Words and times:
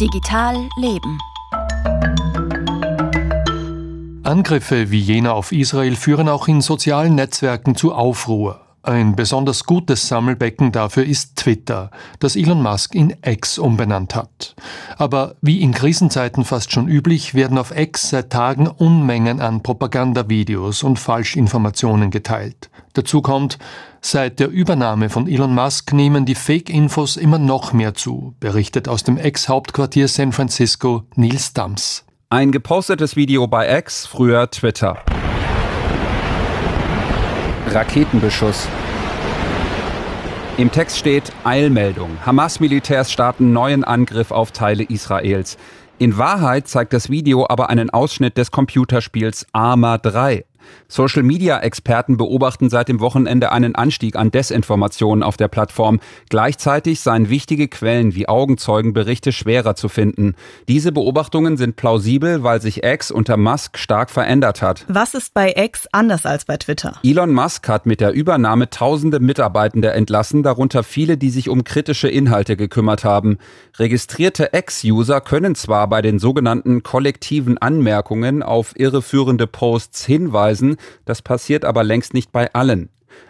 Digital 0.00 0.68
Leben. 0.76 1.18
Angriffe 4.24 4.90
wie 4.90 4.98
jener 4.98 5.32
auf 5.32 5.52
Israel 5.52 5.96
führen 5.96 6.28
auch 6.28 6.48
in 6.48 6.60
sozialen 6.60 7.14
Netzwerken 7.14 7.76
zu 7.76 7.94
Aufruhr. 7.94 8.65
Ein 8.86 9.16
besonders 9.16 9.64
gutes 9.64 10.06
Sammelbecken 10.06 10.70
dafür 10.70 11.04
ist 11.04 11.34
Twitter, 11.34 11.90
das 12.20 12.36
Elon 12.36 12.62
Musk 12.62 12.94
in 12.94 13.16
X 13.20 13.58
umbenannt 13.58 14.14
hat. 14.14 14.54
Aber 14.96 15.34
wie 15.42 15.60
in 15.60 15.74
Krisenzeiten 15.74 16.44
fast 16.44 16.70
schon 16.70 16.86
üblich, 16.86 17.34
werden 17.34 17.58
auf 17.58 17.76
X 17.76 18.10
seit 18.10 18.30
Tagen 18.30 18.68
Unmengen 18.68 19.40
an 19.40 19.64
Propagandavideos 19.64 20.84
und 20.84 21.00
Falschinformationen 21.00 22.12
geteilt. 22.12 22.70
Dazu 22.92 23.22
kommt, 23.22 23.58
seit 24.02 24.38
der 24.38 24.50
Übernahme 24.50 25.10
von 25.10 25.26
Elon 25.26 25.52
Musk 25.52 25.92
nehmen 25.92 26.24
die 26.24 26.36
Fake-Infos 26.36 27.16
immer 27.16 27.40
noch 27.40 27.72
mehr 27.72 27.94
zu, 27.94 28.36
berichtet 28.38 28.86
aus 28.88 29.02
dem 29.02 29.18
Ex-Hauptquartier 29.18 30.06
San 30.06 30.30
Francisco 30.30 31.02
Nils 31.16 31.52
Dams. 31.52 32.04
Ein 32.30 32.52
gepostetes 32.52 33.16
Video 33.16 33.48
bei 33.48 33.78
X, 33.78 34.06
früher 34.06 34.48
Twitter. 34.48 35.02
Raketenbeschuss. 37.66 38.68
Im 40.58 40.72
Text 40.72 40.96
steht 40.96 41.32
Eilmeldung. 41.44 42.16
Hamas-Militärs 42.24 43.12
starten 43.12 43.52
neuen 43.52 43.84
Angriff 43.84 44.30
auf 44.30 44.52
Teile 44.52 44.84
Israels. 44.84 45.58
In 45.98 46.16
Wahrheit 46.16 46.66
zeigt 46.66 46.94
das 46.94 47.10
Video 47.10 47.46
aber 47.46 47.68
einen 47.68 47.90
Ausschnitt 47.90 48.38
des 48.38 48.50
Computerspiels 48.50 49.46
Arma 49.52 49.98
3. 49.98 50.46
Social-Media-Experten 50.88 52.16
beobachten 52.16 52.70
seit 52.70 52.88
dem 52.88 53.00
Wochenende 53.00 53.52
einen 53.52 53.74
Anstieg 53.74 54.16
an 54.16 54.30
Desinformationen 54.30 55.22
auf 55.22 55.36
der 55.36 55.48
Plattform. 55.48 56.00
Gleichzeitig 56.30 57.00
seien 57.00 57.28
wichtige 57.28 57.68
Quellen 57.68 58.14
wie 58.14 58.28
Augenzeugenberichte 58.28 59.32
schwerer 59.32 59.74
zu 59.76 59.88
finden. 59.88 60.34
Diese 60.68 60.92
Beobachtungen 60.92 61.56
sind 61.56 61.76
plausibel, 61.76 62.42
weil 62.42 62.60
sich 62.60 62.84
X 62.84 63.10
unter 63.10 63.36
Musk 63.36 63.78
stark 63.78 64.10
verändert 64.10 64.62
hat. 64.62 64.84
Was 64.88 65.14
ist 65.14 65.34
bei 65.34 65.54
X 65.56 65.88
anders 65.92 66.24
als 66.26 66.44
bei 66.44 66.56
Twitter? 66.56 66.98
Elon 67.02 67.32
Musk 67.32 67.68
hat 67.68 67.86
mit 67.86 68.00
der 68.00 68.12
Übernahme 68.12 68.70
tausende 68.70 69.20
Mitarbeitende 69.20 69.92
entlassen, 69.92 70.42
darunter 70.42 70.82
viele, 70.82 71.16
die 71.16 71.30
sich 71.30 71.48
um 71.48 71.64
kritische 71.64 72.08
Inhalte 72.08 72.56
gekümmert 72.56 73.04
haben. 73.04 73.38
Registrierte 73.78 74.50
X-User 74.52 75.20
können 75.20 75.54
zwar 75.54 75.88
bei 75.88 76.02
den 76.02 76.18
sogenannten 76.18 76.82
kollektiven 76.82 77.58
Anmerkungen 77.58 78.42
auf 78.42 78.72
irreführende 78.76 79.46
Posts 79.46 80.04
hinweisen, 80.06 80.55
hinweisen, 80.56 80.76
das 81.04 81.22
passiert 81.22 81.64
aber 81.64 81.84
längst 81.84 82.14
nicht 82.14 82.32
bei 82.32 82.52
allen. 82.52 82.88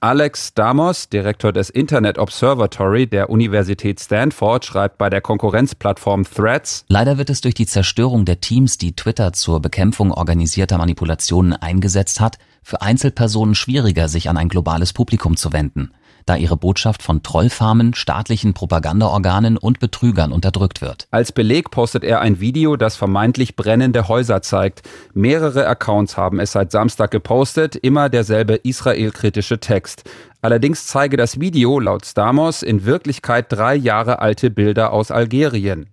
Alex 0.00 0.54
Damos, 0.54 1.08
Direktor 1.08 1.52
des 1.52 1.70
Internet 1.70 2.18
Observatory 2.18 3.06
der 3.06 3.30
Universität 3.30 4.00
Stanford, 4.00 4.64
schreibt 4.64 4.98
bei 4.98 5.10
der 5.10 5.20
Konkurrenzplattform 5.20 6.24
Threads 6.24 6.84
Leider 6.88 7.18
wird 7.18 7.30
es 7.30 7.40
durch 7.40 7.54
die 7.54 7.66
Zerstörung 7.66 8.24
der 8.24 8.40
Teams, 8.40 8.78
die 8.78 8.94
Twitter 8.94 9.32
zur 9.32 9.60
Bekämpfung 9.60 10.12
organisierter 10.12 10.78
Manipulationen 10.78 11.52
eingesetzt 11.52 12.20
hat, 12.20 12.38
für 12.62 12.80
Einzelpersonen 12.82 13.54
schwieriger, 13.54 14.08
sich 14.08 14.28
an 14.28 14.36
ein 14.36 14.48
globales 14.48 14.92
Publikum 14.92 15.36
zu 15.36 15.52
wenden 15.52 15.90
da 16.28 16.36
ihre 16.36 16.56
Botschaft 16.56 17.02
von 17.02 17.22
Trollfarmen, 17.22 17.94
staatlichen 17.94 18.54
Propagandaorganen 18.54 19.56
und 19.56 19.80
Betrügern 19.80 20.32
unterdrückt 20.32 20.80
wird. 20.80 21.08
Als 21.10 21.32
Beleg 21.32 21.70
postet 21.70 22.04
er 22.04 22.20
ein 22.20 22.40
Video, 22.40 22.76
das 22.76 22.96
vermeintlich 22.96 23.56
brennende 23.56 24.08
Häuser 24.08 24.42
zeigt. 24.42 24.82
Mehrere 25.14 25.66
Accounts 25.66 26.16
haben 26.16 26.40
es 26.40 26.52
seit 26.52 26.70
Samstag 26.70 27.10
gepostet, 27.10 27.76
immer 27.76 28.08
derselbe 28.08 28.54
israelkritische 28.54 29.60
Text. 29.60 30.04
Allerdings 30.40 30.86
zeige 30.86 31.16
das 31.16 31.40
Video 31.40 31.80
laut 31.80 32.06
Stamos 32.06 32.62
in 32.62 32.84
Wirklichkeit 32.84 33.46
drei 33.48 33.74
Jahre 33.74 34.20
alte 34.20 34.50
Bilder 34.50 34.92
aus 34.92 35.10
Algerien. 35.10 35.86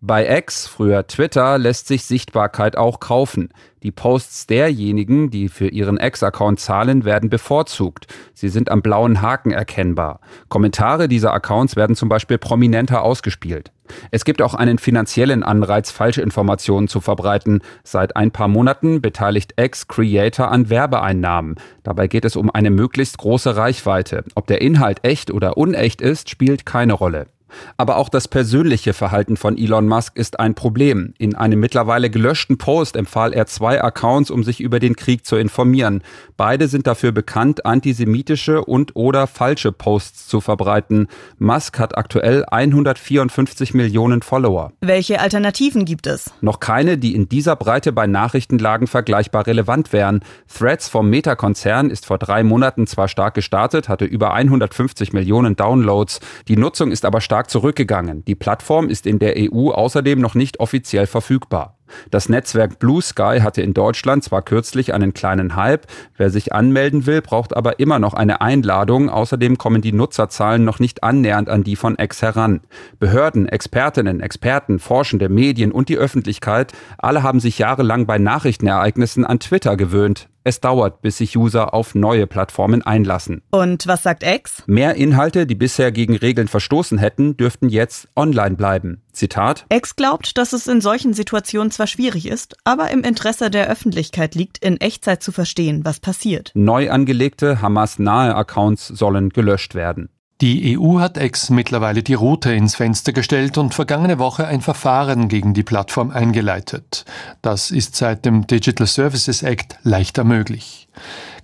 Bei 0.00 0.38
X, 0.38 0.66
früher 0.66 1.06
Twitter, 1.06 1.58
lässt 1.58 1.86
sich 1.86 2.04
Sichtbarkeit 2.04 2.76
auch 2.76 2.98
kaufen. 2.98 3.50
Die 3.82 3.92
Posts 3.92 4.46
derjenigen, 4.46 5.30
die 5.30 5.48
für 5.48 5.68
ihren 5.68 5.96
X-Account 5.96 6.58
zahlen, 6.60 7.04
werden 7.04 7.30
bevorzugt. 7.30 8.06
Sie 8.34 8.48
sind 8.48 8.70
am 8.70 8.82
blauen 8.82 9.22
Haken 9.22 9.52
erkennbar. 9.52 10.20
Kommentare 10.48 11.08
dieser 11.08 11.32
Accounts 11.32 11.76
werden 11.76 11.96
zum 11.96 12.08
Beispiel 12.08 12.38
prominenter 12.38 13.02
ausgespielt. 13.02 13.72
Es 14.10 14.24
gibt 14.24 14.42
auch 14.42 14.54
einen 14.54 14.78
finanziellen 14.78 15.42
Anreiz, 15.42 15.90
Falschinformationen 15.90 16.88
zu 16.88 17.00
verbreiten. 17.00 17.60
Seit 17.84 18.16
ein 18.16 18.30
paar 18.30 18.48
Monaten 18.48 19.02
beteiligt 19.02 19.54
X-Creator 19.56 20.50
an 20.50 20.70
Werbeeinnahmen. 20.70 21.56
Dabei 21.82 22.08
geht 22.08 22.24
es 22.24 22.36
um 22.36 22.50
eine 22.50 22.70
möglichst 22.70 23.18
große 23.18 23.56
Reichweite. 23.56 24.24
Ob 24.34 24.46
der 24.46 24.62
Inhalt 24.62 25.04
echt 25.04 25.30
oder 25.30 25.56
unecht 25.56 26.00
ist, 26.00 26.30
spielt 26.30 26.66
keine 26.66 26.94
Rolle. 26.94 27.26
Aber 27.76 27.96
auch 27.96 28.08
das 28.08 28.28
persönliche 28.28 28.92
Verhalten 28.92 29.36
von 29.36 29.56
Elon 29.56 29.88
Musk 29.88 30.16
ist 30.16 30.40
ein 30.40 30.54
Problem. 30.54 31.14
In 31.18 31.34
einem 31.34 31.60
mittlerweile 31.60 32.10
gelöschten 32.10 32.58
Post 32.58 32.96
empfahl 32.96 33.32
er 33.32 33.46
zwei 33.46 33.82
Accounts, 33.82 34.30
um 34.30 34.44
sich 34.44 34.60
über 34.60 34.80
den 34.80 34.96
Krieg 34.96 35.26
zu 35.26 35.36
informieren. 35.36 36.02
Beide 36.36 36.68
sind 36.68 36.86
dafür 36.86 37.12
bekannt, 37.12 37.66
antisemitische 37.66 38.64
und 38.64 38.96
oder 38.96 39.26
falsche 39.26 39.72
Posts 39.72 40.28
zu 40.28 40.40
verbreiten. 40.40 41.08
Musk 41.38 41.78
hat 41.78 41.96
aktuell 41.96 42.44
154 42.50 43.74
Millionen 43.74 44.22
Follower. 44.22 44.72
Welche 44.80 45.20
Alternativen 45.20 45.84
gibt 45.84 46.06
es? 46.06 46.30
Noch 46.40 46.60
keine, 46.60 46.98
die 46.98 47.14
in 47.14 47.28
dieser 47.28 47.56
Breite 47.56 47.92
bei 47.92 48.06
Nachrichtenlagen 48.06 48.86
vergleichbar 48.86 49.46
relevant 49.46 49.92
wären. 49.92 50.20
Threads 50.52 50.88
vom 50.88 51.08
Meta-Konzern 51.10 51.90
ist 51.90 52.06
vor 52.06 52.18
drei 52.18 52.42
Monaten 52.42 52.86
zwar 52.86 53.08
stark 53.08 53.34
gestartet, 53.34 53.88
hatte 53.88 54.04
über 54.04 54.32
150 54.32 55.12
Millionen 55.12 55.56
Downloads. 55.56 56.20
Die 56.48 56.56
Nutzung 56.56 56.90
ist 56.90 57.04
aber 57.04 57.20
stark 57.20 57.41
stark 57.42 57.50
zurückgegangen. 57.50 58.24
Die 58.24 58.34
Plattform 58.34 58.88
ist 58.88 59.06
in 59.06 59.18
der 59.18 59.34
EU 59.36 59.70
außerdem 59.70 60.20
noch 60.20 60.34
nicht 60.34 60.60
offiziell 60.60 61.06
verfügbar. 61.06 61.78
Das 62.10 62.28
Netzwerk 62.28 62.78
Blue 62.78 63.02
Sky 63.02 63.40
hatte 63.42 63.62
in 63.62 63.74
Deutschland 63.74 64.24
zwar 64.24 64.42
kürzlich 64.42 64.94
einen 64.94 65.14
kleinen 65.14 65.56
Hype, 65.56 65.86
wer 66.16 66.30
sich 66.30 66.52
anmelden 66.52 67.06
will, 67.06 67.22
braucht 67.22 67.56
aber 67.56 67.78
immer 67.78 67.98
noch 67.98 68.14
eine 68.14 68.40
Einladung. 68.40 69.08
Außerdem 69.08 69.58
kommen 69.58 69.82
die 69.82 69.92
Nutzerzahlen 69.92 70.64
noch 70.64 70.78
nicht 70.78 71.02
annähernd 71.02 71.48
an 71.48 71.64
die 71.64 71.76
von 71.76 71.96
X 71.98 72.22
heran. 72.22 72.60
Behörden, 72.98 73.48
Expertinnen, 73.48 74.20
Experten, 74.20 74.78
Forschende, 74.78 75.28
Medien 75.28 75.72
und 75.72 75.88
die 75.88 75.98
Öffentlichkeit, 75.98 76.72
alle 76.98 77.22
haben 77.22 77.40
sich 77.40 77.58
jahrelang 77.58 78.06
bei 78.06 78.18
Nachrichtenereignissen 78.18 79.24
an 79.24 79.40
Twitter 79.40 79.76
gewöhnt. 79.76 80.28
Es 80.44 80.60
dauert, 80.60 81.02
bis 81.02 81.18
sich 81.18 81.36
User 81.36 81.72
auf 81.72 81.94
neue 81.94 82.26
Plattformen 82.26 82.82
einlassen. 82.82 83.42
Und 83.50 83.86
was 83.86 84.02
sagt 84.02 84.24
X? 84.24 84.64
Mehr 84.66 84.96
Inhalte, 84.96 85.46
die 85.46 85.54
bisher 85.54 85.92
gegen 85.92 86.16
Regeln 86.16 86.48
verstoßen 86.48 86.98
hätten, 86.98 87.36
dürften 87.36 87.68
jetzt 87.68 88.08
online 88.16 88.56
bleiben. 88.56 89.01
Zitat. 89.12 89.66
X 89.70 89.96
glaubt, 89.96 90.38
dass 90.38 90.52
es 90.52 90.66
in 90.66 90.80
solchen 90.80 91.14
Situationen 91.14 91.70
zwar 91.70 91.86
schwierig 91.86 92.26
ist, 92.26 92.56
aber 92.64 92.90
im 92.90 93.02
Interesse 93.02 93.50
der 93.50 93.68
Öffentlichkeit 93.68 94.34
liegt, 94.34 94.58
in 94.58 94.80
Echtzeit 94.80 95.22
zu 95.22 95.32
verstehen, 95.32 95.84
was 95.84 96.00
passiert. 96.00 96.50
Neu 96.54 96.90
angelegte 96.90 97.62
Hamas-nahe 97.62 98.34
Accounts 98.34 98.88
sollen 98.88 99.30
gelöscht 99.30 99.74
werden. 99.74 100.08
Die 100.42 100.76
EU 100.76 100.98
hat 100.98 101.18
X 101.18 101.50
mittlerweile 101.50 102.02
die 102.02 102.14
Route 102.14 102.52
ins 102.52 102.74
Fenster 102.74 103.12
gestellt 103.12 103.58
und 103.58 103.74
vergangene 103.74 104.18
Woche 104.18 104.44
ein 104.44 104.60
Verfahren 104.60 105.28
gegen 105.28 105.54
die 105.54 105.62
Plattform 105.62 106.10
eingeleitet. 106.10 107.04
Das 107.42 107.70
ist 107.70 107.94
seit 107.94 108.24
dem 108.24 108.48
Digital 108.48 108.88
Services 108.88 109.44
Act 109.44 109.76
leichter 109.84 110.24
möglich. 110.24 110.88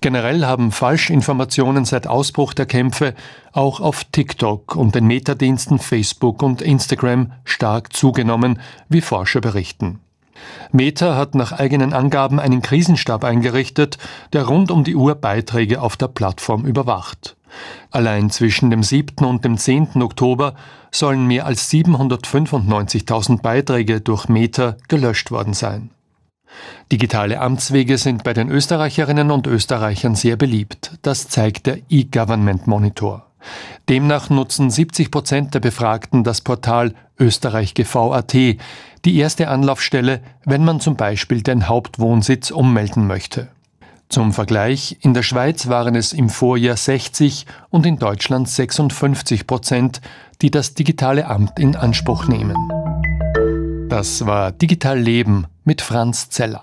Generell 0.01 0.45
haben 0.45 0.71
Falschinformationen 0.71 1.83
seit 1.83 2.07
Ausbruch 2.07 2.53
der 2.53 2.65
Kämpfe 2.65 3.13
auch 3.51 3.81
auf 3.81 4.05
TikTok 4.05 4.75
und 4.75 4.95
den 4.95 5.05
Metadiensten 5.05 5.77
Facebook 5.77 6.41
und 6.41 6.61
Instagram 6.61 7.33
stark 7.43 7.91
zugenommen, 7.93 8.61
wie 8.87 9.01
Forscher 9.01 9.41
berichten. 9.41 9.99
Meta 10.71 11.15
hat 11.15 11.35
nach 11.35 11.51
eigenen 11.51 11.91
Angaben 11.93 12.39
einen 12.39 12.61
Krisenstab 12.61 13.25
eingerichtet, 13.25 13.97
der 14.31 14.45
rund 14.45 14.71
um 14.71 14.85
die 14.85 14.95
Uhr 14.95 15.15
Beiträge 15.15 15.81
auf 15.81 15.97
der 15.97 16.07
Plattform 16.07 16.65
überwacht. 16.65 17.35
Allein 17.91 18.29
zwischen 18.29 18.69
dem 18.69 18.83
7. 18.83 19.25
und 19.25 19.43
dem 19.43 19.57
10. 19.57 20.01
Oktober 20.01 20.53
sollen 20.91 21.27
mehr 21.27 21.45
als 21.45 21.69
795.000 21.71 23.41
Beiträge 23.41 23.99
durch 23.99 24.29
Meta 24.29 24.77
gelöscht 24.87 25.31
worden 25.31 25.53
sein. 25.53 25.89
Digitale 26.91 27.39
Amtswege 27.39 27.97
sind 27.97 28.23
bei 28.23 28.33
den 28.33 28.49
Österreicherinnen 28.49 29.31
und 29.31 29.47
Österreichern 29.47 30.15
sehr 30.15 30.35
beliebt. 30.35 30.97
Das 31.01 31.27
zeigt 31.27 31.67
der 31.67 31.79
E-Government 31.89 32.67
Monitor. 32.67 33.27
Demnach 33.87 34.29
nutzen 34.29 34.69
70 34.69 35.11
Prozent 35.11 35.53
der 35.53 35.59
Befragten 35.59 36.23
das 36.23 36.41
Portal 36.41 36.93
Österreich 37.19 37.73
GV.at, 37.73 38.33
die 38.33 39.17
erste 39.17 39.47
Anlaufstelle, 39.47 40.21
wenn 40.45 40.63
man 40.63 40.79
zum 40.79 40.95
Beispiel 40.95 41.41
den 41.41 41.67
Hauptwohnsitz 41.67 42.51
ummelden 42.51 43.07
möchte. 43.07 43.49
Zum 44.09 44.33
Vergleich, 44.33 44.97
in 45.01 45.13
der 45.13 45.21
Schweiz 45.21 45.67
waren 45.67 45.95
es 45.95 46.13
im 46.13 46.29
Vorjahr 46.29 46.75
60 46.75 47.45
und 47.69 47.85
in 47.85 47.99
Deutschland 47.99 48.49
56 48.49 49.45
Prozent, 49.45 50.01
die 50.41 50.49
das 50.49 50.73
digitale 50.73 51.27
Amt 51.27 51.59
in 51.59 51.75
Anspruch 51.75 52.27
nehmen. 52.27 52.57
Das 53.87 54.25
war 54.25 54.51
Digital 54.51 54.99
Leben 54.99 55.45
mit 55.69 55.83
Franz 55.83 56.31
Zeller. 56.31 56.57